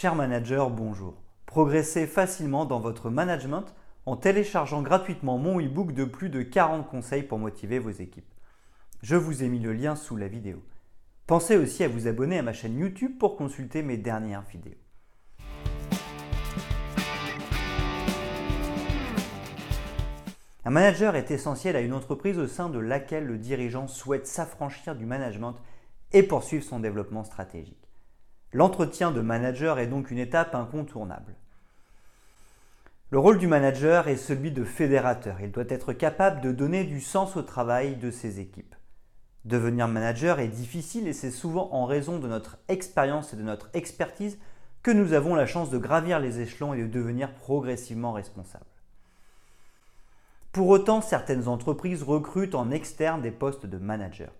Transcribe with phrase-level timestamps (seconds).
[0.00, 1.12] Cher manager, bonjour.
[1.44, 3.66] Progressez facilement dans votre management
[4.06, 8.32] en téléchargeant gratuitement mon e-book de plus de 40 conseils pour motiver vos équipes.
[9.02, 10.62] Je vous ai mis le lien sous la vidéo.
[11.26, 14.72] Pensez aussi à vous abonner à ma chaîne YouTube pour consulter mes dernières vidéos.
[20.64, 24.96] Un manager est essentiel à une entreprise au sein de laquelle le dirigeant souhaite s'affranchir
[24.96, 25.56] du management
[26.12, 27.79] et poursuivre son développement stratégique.
[28.52, 31.34] L'entretien de manager est donc une étape incontournable.
[33.10, 35.40] Le rôle du manager est celui de fédérateur.
[35.40, 38.74] Il doit être capable de donner du sens au travail de ses équipes.
[39.44, 43.70] Devenir manager est difficile et c'est souvent en raison de notre expérience et de notre
[43.72, 44.38] expertise
[44.82, 48.64] que nous avons la chance de gravir les échelons et de devenir progressivement responsables.
[50.52, 54.30] Pour autant, certaines entreprises recrutent en externe des postes de manager.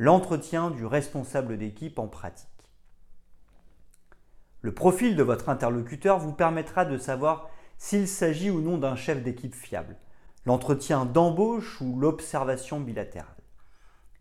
[0.00, 2.46] L'entretien du responsable d'équipe en pratique.
[4.60, 9.24] Le profil de votre interlocuteur vous permettra de savoir s'il s'agit ou non d'un chef
[9.24, 9.96] d'équipe fiable,
[10.46, 13.34] l'entretien d'embauche ou l'observation bilatérale.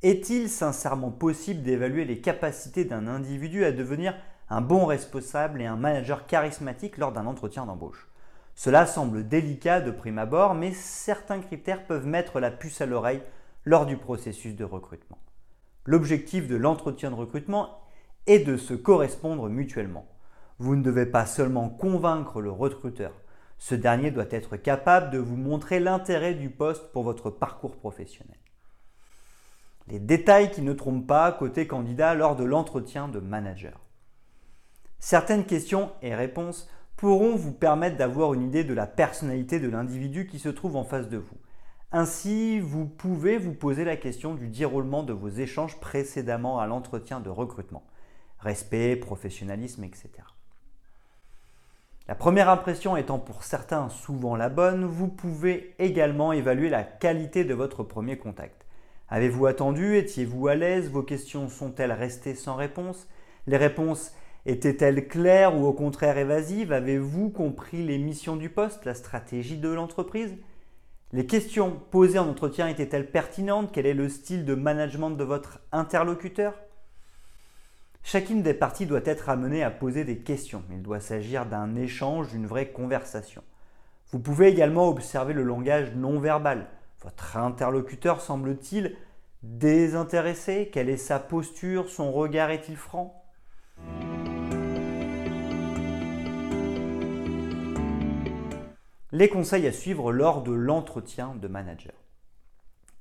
[0.02, 4.16] Est-il sincèrement possible d'évaluer les capacités d'un individu à devenir
[4.50, 8.09] un bon responsable et un manager charismatique lors d'un entretien d'embauche?
[8.55, 13.22] Cela semble délicat de prime abord, mais certains critères peuvent mettre la puce à l'oreille
[13.64, 15.20] lors du processus de recrutement.
[15.88, 17.80] L'objectif de l'entretien de recrutement
[18.27, 20.05] est de se correspondre mutuellement.
[20.59, 23.13] Vous ne devez pas seulement convaincre le recruteur,
[23.57, 28.38] ce dernier doit être capable de vous montrer l'intérêt du poste pour votre parcours professionnel.
[29.88, 33.80] Les détails qui ne trompent pas côté candidat lors de l'entretien de manager.
[34.99, 40.27] Certaines questions et réponses pourront vous permettre d'avoir une idée de la personnalité de l'individu
[40.27, 41.38] qui se trouve en face de vous.
[41.93, 47.21] Ainsi, vous pouvez vous poser la question du déroulement de vos échanges précédemment à l'entretien
[47.21, 47.83] de recrutement.
[48.39, 50.09] Respect, professionnalisme, etc.
[52.09, 57.45] La première impression étant pour certains souvent la bonne, vous pouvez également évaluer la qualité
[57.45, 58.65] de votre premier contact.
[59.08, 59.95] Avez-vous attendu?
[59.95, 60.89] Étiez-vous à l'aise?
[60.89, 63.08] Vos questions sont-elles restées sans réponse?
[63.45, 64.14] Les réponses
[64.45, 66.73] étaient-elles claires ou au contraire évasives?
[66.73, 70.36] Avez-vous compris les missions du poste, la stratégie de l'entreprise?
[71.14, 73.72] Les questions posées en entretien étaient-elles pertinentes?
[73.72, 76.54] Quel est le style de management de votre interlocuteur?
[78.04, 80.64] Chacune des parties doit être amenée à poser des questions.
[80.72, 83.44] Il doit s'agir d'un échange, d'une vraie conversation.
[84.12, 86.68] Vous pouvez également observer le langage non verbal.
[87.02, 88.95] Votre interlocuteur semble-t-il
[89.44, 90.70] désintéressé?
[90.72, 91.89] Quelle est sa posture?
[91.89, 93.17] Son regard est-il franc?
[99.17, 101.95] Les conseils à suivre lors de l'entretien de manager.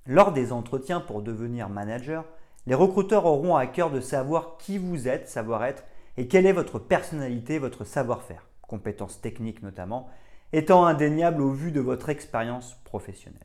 [0.07, 2.25] Lors des entretiens pour devenir manager,
[2.67, 5.85] les recruteurs auront à cœur de savoir qui vous êtes, savoir-être,
[6.17, 10.09] et quelle est votre personnalité, votre savoir-faire, compétences techniques notamment,
[10.55, 13.43] étant indéniables au vu de votre expérience professionnelle.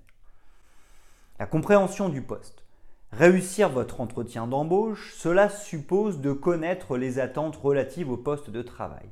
[1.39, 2.63] La compréhension du poste.
[3.11, 9.09] Réussir votre entretien d'embauche, cela suppose de connaître les attentes relatives au poste de travail.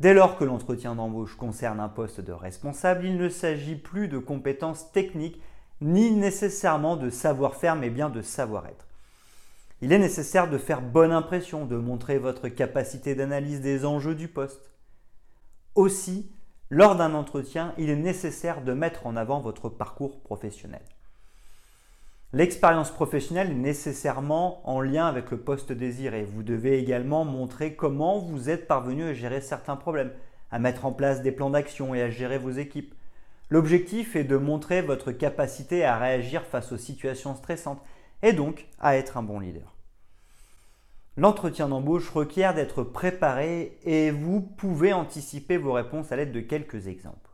[0.00, 4.18] Dès lors que l'entretien d'embauche concerne un poste de responsable, il ne s'agit plus de
[4.18, 5.40] compétences techniques
[5.80, 8.86] ni nécessairement de savoir-faire, mais bien de savoir-être.
[9.80, 14.28] Il est nécessaire de faire bonne impression, de montrer votre capacité d'analyse des enjeux du
[14.28, 14.72] poste.
[15.74, 16.30] Aussi,
[16.70, 20.82] lors d'un entretien, il est nécessaire de mettre en avant votre parcours professionnel.
[22.34, 26.24] L'expérience professionnelle est nécessairement en lien avec le poste désiré.
[26.24, 30.10] Vous devez également montrer comment vous êtes parvenu à gérer certains problèmes,
[30.50, 32.92] à mettre en place des plans d'action et à gérer vos équipes.
[33.50, 37.80] L'objectif est de montrer votre capacité à réagir face aux situations stressantes
[38.20, 39.76] et donc à être un bon leader.
[41.16, 46.88] L'entretien d'embauche requiert d'être préparé et vous pouvez anticiper vos réponses à l'aide de quelques
[46.88, 47.30] exemples.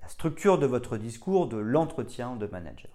[0.00, 2.90] La structure de votre discours de l'entretien de manager.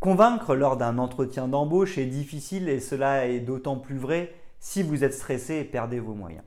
[0.00, 5.04] Convaincre lors d'un entretien d'embauche est difficile et cela est d'autant plus vrai si vous
[5.04, 6.44] êtes stressé et perdez vos moyens.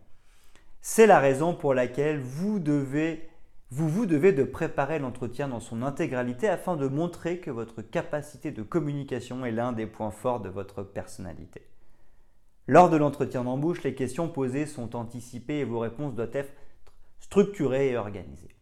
[0.81, 3.29] C'est la raison pour laquelle vous devez
[3.71, 9.51] de préparer l'entretien dans son intégralité afin de montrer que votre capacité de communication est
[9.51, 11.61] l'un des points forts de votre personnalité.
[12.65, 16.53] Lors de l'entretien d'embauche, les questions posées sont anticipées et vos réponses doivent être
[17.19, 18.55] structurées et organisées.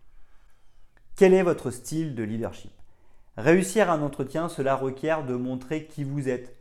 [1.15, 2.71] Quel est votre style de leadership?
[3.37, 6.55] Réussir un entretien, cela requiert de montrer qui vous êtes.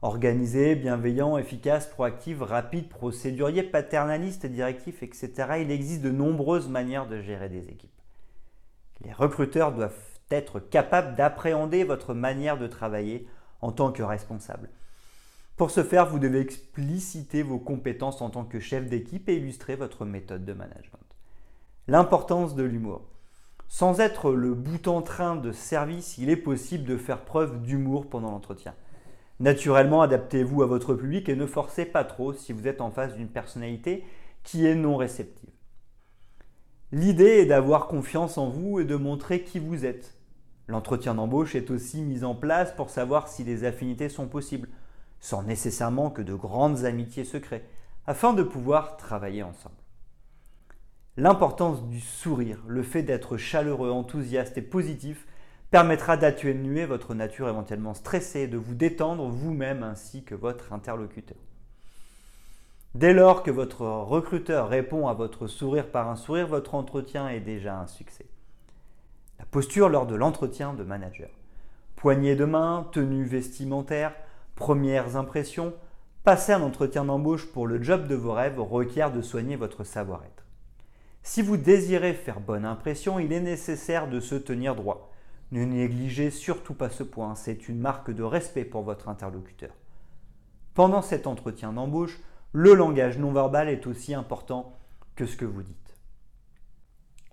[0.00, 5.32] Organisé, bienveillant, efficace, proactif, rapide, procédurier, paternaliste, directif, etc.
[5.60, 7.90] Il existe de nombreuses manières de gérer des équipes.
[9.02, 9.96] Les recruteurs doivent
[10.30, 13.26] être capables d'appréhender votre manière de travailler
[13.60, 14.70] en tant que responsable.
[15.56, 19.76] Pour ce faire, vous devez expliciter vos compétences en tant que chef d'équipe et illustrer
[19.76, 20.98] votre méthode de management.
[21.86, 23.02] L'importance de l'humour.
[23.76, 28.08] Sans être le bout en train de service, il est possible de faire preuve d'humour
[28.08, 28.72] pendant l'entretien.
[29.40, 33.16] Naturellement, adaptez-vous à votre public et ne forcez pas trop si vous êtes en face
[33.16, 34.04] d'une personnalité
[34.44, 35.50] qui est non réceptive.
[36.92, 40.14] L'idée est d'avoir confiance en vous et de montrer qui vous êtes.
[40.68, 44.68] L'entretien d'embauche est aussi mis en place pour savoir si les affinités sont possibles,
[45.18, 47.66] sans nécessairement que de grandes amitiés se créent,
[48.06, 49.74] afin de pouvoir travailler ensemble.
[51.16, 55.28] L'importance du sourire, le fait d'être chaleureux, enthousiaste et positif
[55.70, 61.36] permettra d'atténuer votre nature éventuellement stressée de vous détendre vous-même ainsi que votre interlocuteur.
[62.96, 67.40] Dès lors que votre recruteur répond à votre sourire par un sourire, votre entretien est
[67.40, 68.26] déjà un succès.
[69.38, 71.30] La posture lors de l'entretien de manager.
[71.94, 74.14] Poignée de main, tenue vestimentaire,
[74.56, 75.74] premières impressions,
[76.24, 80.43] passer un entretien d'embauche pour le job de vos rêves requiert de soigner votre savoir-être.
[81.26, 85.10] Si vous désirez faire bonne impression, il est nécessaire de se tenir droit.
[85.52, 89.72] Ne négligez surtout pas ce point, c'est une marque de respect pour votre interlocuteur.
[90.74, 92.20] Pendant cet entretien d'embauche,
[92.52, 94.76] le langage non verbal est aussi important
[95.16, 95.96] que ce que vous dites.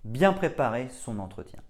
[0.04, 1.60] Bien préparer son entretien.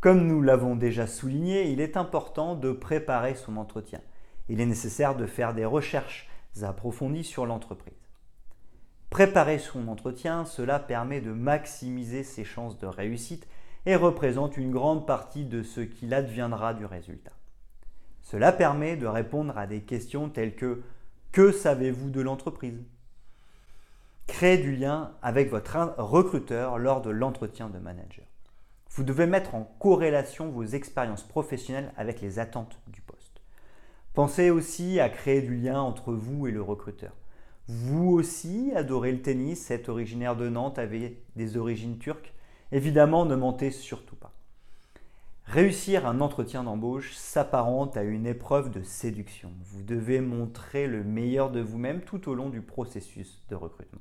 [0.00, 4.02] Comme nous l'avons déjà souligné, il est important de préparer son entretien.
[4.50, 6.28] Il est nécessaire de faire des recherches
[6.60, 7.99] approfondies sur l'entreprise.
[9.10, 13.48] Préparer son entretien, cela permet de maximiser ses chances de réussite
[13.84, 17.32] et représente une grande partie de ce qu'il adviendra du résultat.
[18.22, 20.82] Cela permet de répondre à des questions telles que
[21.32, 22.84] Que savez-vous de l'entreprise?
[24.28, 28.24] Créer du lien avec votre recruteur lors de l'entretien de manager.
[28.90, 33.40] Vous devez mettre en corrélation vos expériences professionnelles avec les attentes du poste.
[34.14, 37.12] Pensez aussi à créer du lien entre vous et le recruteur.
[37.68, 42.34] Vous aussi adorez le tennis, êtes originaire de Nantes, avez des origines turques.
[42.72, 44.32] Évidemment, ne mentez surtout pas.
[45.44, 49.50] Réussir un entretien d'embauche s'apparente à une épreuve de séduction.
[49.64, 54.00] Vous devez montrer le meilleur de vous-même tout au long du processus de recrutement.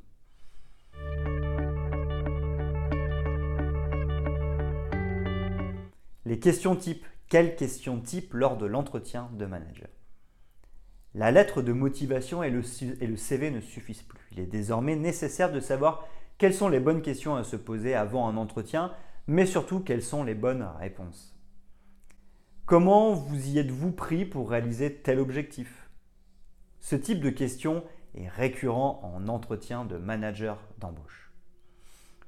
[6.26, 7.06] Les questions types.
[7.28, 9.90] Quelles questions types lors de l'entretien de manager?
[11.16, 14.22] La lettre de motivation et le, CV ne suffisent plus.
[14.32, 16.08] Il est désormais nécessaire de savoir
[16.38, 18.94] quelles sont les bonnes questions à se poser avant un entretien,
[19.28, 21.36] mais surtout quelles sont les bonnes réponses.
[22.66, 25.90] Comment vous y êtes-vous pris pour réaliser tel objectif?
[26.80, 27.84] Ce type de question
[28.16, 31.32] est récurrent en entretien de manager d'embauche.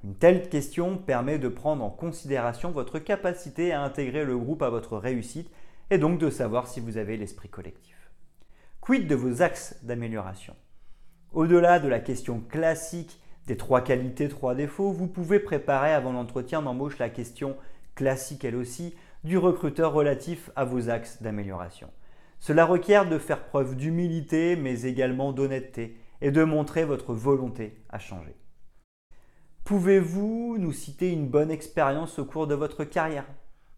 [0.04, 4.70] Une telle question permet de prendre en considération votre capacité à intégrer le groupe à
[4.70, 5.50] votre réussite
[5.90, 7.91] et donc de savoir si vous avez l'esprit collectif.
[8.82, 10.56] Quid de vos axes d'amélioration?
[11.30, 16.62] Au-delà de la question classique des trois qualités, trois défauts, vous pouvez préparer avant l'entretien
[16.62, 17.56] d'embauche la question
[17.94, 21.92] classique elle aussi du recruteur relatif à vos axes d'amélioration.
[22.40, 28.00] Cela requiert de faire preuve d'humilité mais également d'honnêteté et de montrer votre volonté à
[28.00, 28.34] changer.
[29.62, 33.28] Pouvez-vous nous citer une bonne expérience au cours de votre carrière?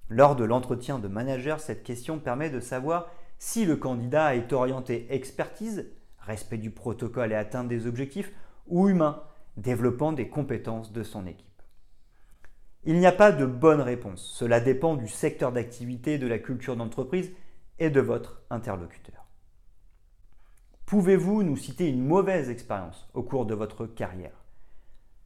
[0.08, 5.06] Lors de l'entretien de manager, cette question permet de savoir si le candidat est orienté
[5.10, 8.32] expertise, respect du protocole et atteinte des objectifs,
[8.66, 9.22] ou humain,
[9.56, 11.46] développant des compétences de son équipe.
[12.84, 16.76] Il n'y a pas de bonne réponse, cela dépend du secteur d'activité, de la culture
[16.76, 17.32] d'entreprise
[17.78, 19.26] et de votre interlocuteur.
[20.86, 24.44] Pouvez-vous nous citer une mauvaise expérience au cours de votre carrière?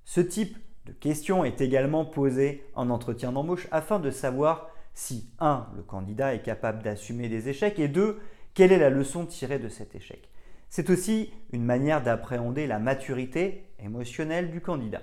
[0.05, 5.69] Ce type de question est également posé en entretien d'embauche afin de savoir si 1.
[5.77, 8.19] le candidat est capable d'assumer des échecs et 2.
[8.53, 10.29] quelle est la leçon tirée de cet échec?
[10.71, 15.03] C'est aussi une manière d'appréhender la maturité émotionnelle du candidat.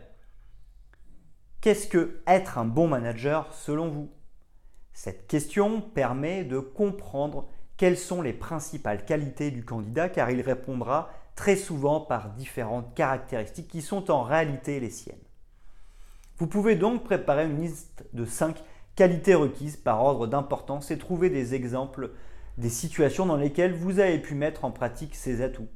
[1.61, 4.11] Qu'est-ce que être un bon manager selon vous?
[4.91, 7.47] Cette question permet de comprendre
[7.77, 13.69] quelles sont les principales qualités du candidat car il répondra très souvent par différentes caractéristiques
[13.69, 15.15] qui sont en réalité les siennes.
[16.37, 18.61] Vous pouvez donc préparer une liste de 5
[18.95, 22.11] qualité requise par ordre d'importance et trouver des exemples
[22.57, 25.67] des situations dans lesquelles vous avez pu mettre en pratique ces atouts.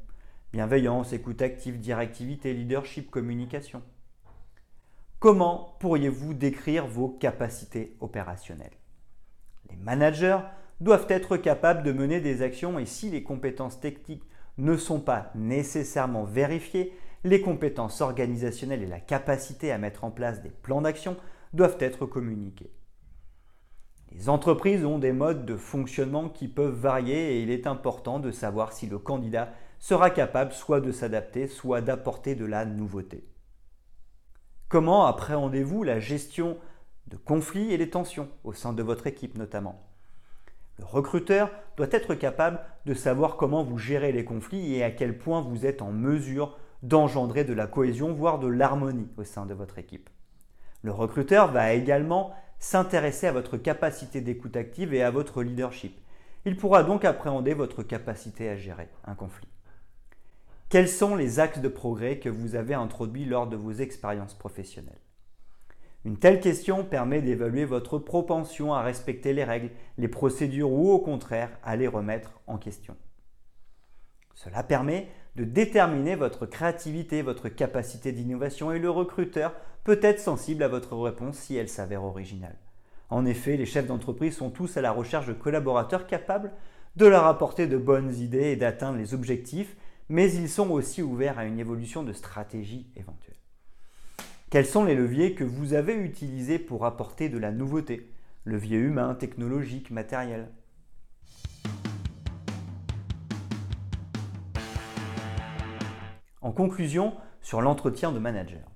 [0.54, 3.84] Bienveillance, écoute active, directivité, leadership, communication.
[5.20, 8.78] Comment pourriez-vous décrire vos capacités opérationnelles?
[9.70, 10.40] Les managers
[10.80, 14.24] doivent être capables de mener des actions et si les compétences techniques
[14.58, 16.94] ne sont pas nécessairement vérifiées,
[17.26, 21.18] les compétences organisationnelles et la capacité à mettre en place des plans d'action
[21.52, 22.72] doivent être communiquées
[24.12, 28.32] Les entreprises ont des modes de fonctionnement qui peuvent varier et il est important de
[28.32, 33.24] savoir si le candidat sera capable soit de s'adapter, soit d'apporter de la nouveauté.
[34.68, 36.58] Comment appréhendez-vous la gestion
[37.08, 39.84] de conflits et des tensions au sein de votre équipe notamment?
[40.80, 45.18] Le recruteur doit être capable de savoir comment vous gérez les conflits et à quel
[45.18, 49.54] point vous êtes en mesure d'engendrer de la cohésion, voire de l'harmonie au sein de
[49.54, 50.10] votre équipe.
[50.82, 56.00] Le recruteur va également s'intéresser à votre capacité d'écoute active et à votre leadership.
[56.46, 59.48] Il pourra donc appréhender votre capacité à gérer un conflit.
[60.70, 65.02] Quels sont les axes de progrès que vous avez introduits lors de vos expériences professionnelles?
[66.06, 71.00] Une telle question permet d'évaluer votre propension à respecter les règles, les procédures ou au
[71.00, 72.96] contraire à les remettre en question.
[74.34, 79.54] Cela permet de déterminer votre créativité, votre capacité d'innovation et le recruteur
[79.86, 82.58] peut être sensible à votre réponse si elle s'avère originale.
[83.10, 86.52] En effet, les chefs d'entreprise sont tous à la recherche de collaborateurs capables
[86.98, 89.78] de leur apporter de bonnes idées et d'atteindre les objectifs,
[90.10, 93.38] mais ils sont aussi ouverts à une évolution de stratégie éventuelle.
[94.50, 98.12] Quels sont les leviers que vous avez utilisés pour apporter de la nouveauté?
[98.44, 100.50] Leviers humains, technologiques, matériels
[106.42, 108.72] En conclusion, sur l'entretien de manager.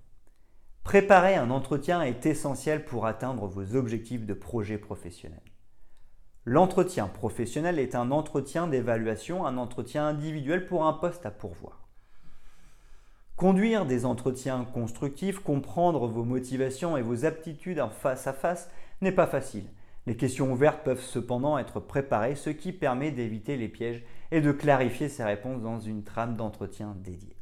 [0.84, 5.42] Préparer un entretien est essentiel pour atteindre vos objectifs de projet professionnel.
[6.44, 11.88] L'entretien professionnel est un entretien d'évaluation, un entretien individuel pour un poste à pourvoir.
[13.38, 19.14] Conduire des entretiens constructifs, comprendre vos motivations et vos aptitudes en face à face n'est
[19.14, 19.70] pas facile.
[20.06, 24.52] Les questions ouvertes peuvent cependant être préparées, ce qui permet d'éviter les pièges et de
[24.52, 27.38] clarifier ses réponses dans une trame d'entretien dédiée.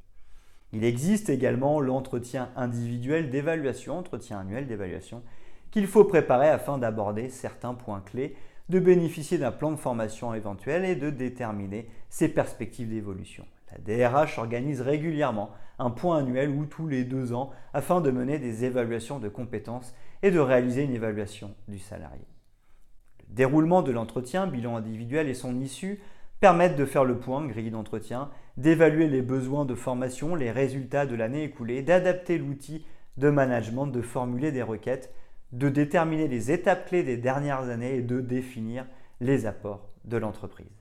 [0.74, 5.22] Il existe également l'entretien individuel d'évaluation, entretien annuel d'évaluation,
[5.70, 8.36] qu'il faut préparer afin d'aborder certains points clés,
[8.70, 13.46] de bénéficier d'un plan de formation éventuel et de déterminer ses perspectives d'évolution.
[13.72, 18.40] La DRH organise régulièrement un point annuel ou tous les deux ans afin de mener
[18.40, 22.26] des évaluations de compétences et de réaliser une évaluation du salarié.
[23.28, 26.02] Le déroulement de l'entretien, bilan individuel et son issue
[26.42, 31.16] permettent de faire le point, grille d'entretien, d'évaluer les besoins de formation, les résultats de
[31.16, 32.86] l'année écoulée, d'adapter l'outil
[33.18, 35.14] de management, de formuler des requêtes,
[35.52, 38.88] de déterminer les étapes clés des dernières années et de définir
[39.20, 40.81] les apports de l'entreprise.